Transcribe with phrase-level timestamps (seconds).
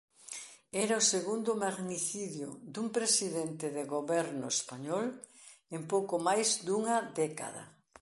[0.83, 5.07] Era o segundo magnicidio dun presidente de goberno español
[5.75, 7.63] en pouco máis dunha década.